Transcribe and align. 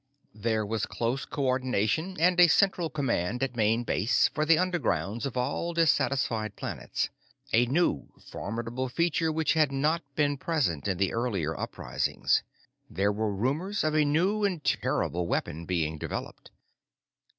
There 0.33 0.65
was 0.65 0.87
close 0.87 1.25
coordination 1.25 2.17
and 2.19 2.39
a 2.39 2.47
central 2.47 2.89
command 2.89 3.43
at 3.43 3.55
Main 3.55 3.83
Base 3.83 4.29
for 4.29 4.45
the 4.47 4.55
undergrounds 4.55 5.27
of 5.27 5.37
all 5.37 5.75
dissatisfied 5.75 6.55
planets 6.55 7.11
a 7.53 7.67
new 7.67 8.09
and 8.15 8.23
formidable 8.23 8.89
feature 8.89 9.31
which 9.31 9.53
had 9.53 9.71
not 9.71 10.01
been 10.15 10.37
present 10.37 10.87
in 10.87 10.97
the 10.97 11.13
earlier 11.13 11.55
uprisings. 11.55 12.41
There 12.89 13.11
were 13.11 13.31
rumors 13.31 13.83
of 13.83 13.93
a 13.93 14.03
new 14.03 14.43
and 14.43 14.63
terrible 14.63 15.27
weapon 15.27 15.67
being 15.67 15.99
developed. 15.99 16.49